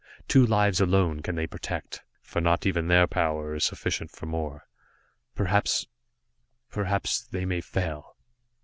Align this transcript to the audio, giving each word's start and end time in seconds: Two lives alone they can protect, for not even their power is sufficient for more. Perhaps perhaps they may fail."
Two 0.27 0.43
lives 0.47 0.81
alone 0.81 1.17
they 1.17 1.21
can 1.21 1.47
protect, 1.47 2.01
for 2.23 2.41
not 2.41 2.65
even 2.65 2.87
their 2.87 3.05
power 3.05 3.53
is 3.53 3.65
sufficient 3.65 4.09
for 4.09 4.25
more. 4.25 4.65
Perhaps 5.35 5.85
perhaps 6.71 7.21
they 7.21 7.45
may 7.45 7.61
fail." 7.61 8.15